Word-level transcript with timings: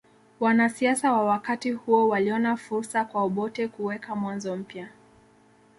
Wanasiasa 0.39 1.11
wa 1.11 1.23
wakati 1.25 1.71
huo 1.71 2.09
waliona 2.09 2.57
fursa 2.57 3.05
kwa 3.05 3.21
Obote 3.21 3.67
kuweka 3.67 4.15
mwanzo 4.15 4.55
mpya 4.57 4.89